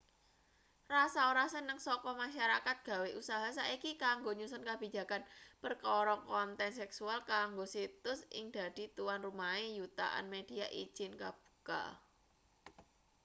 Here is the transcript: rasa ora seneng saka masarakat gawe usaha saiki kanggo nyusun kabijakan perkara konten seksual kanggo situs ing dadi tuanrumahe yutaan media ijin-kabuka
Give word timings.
rasa 0.93 1.21
ora 1.31 1.45
seneng 1.55 1.77
saka 1.85 2.11
masarakat 2.21 2.77
gawe 2.89 3.09
usaha 3.21 3.47
saiki 3.57 3.91
kanggo 4.03 4.31
nyusun 4.35 4.63
kabijakan 4.69 5.21
perkara 5.63 6.15
konten 6.31 6.71
seksual 6.79 7.19
kanggo 7.33 7.65
situs 7.75 8.21
ing 8.37 8.45
dadi 8.55 8.83
tuanrumahe 8.97 9.65
yutaan 9.79 10.25
media 10.35 10.67
ijin-kabuka 10.83 11.81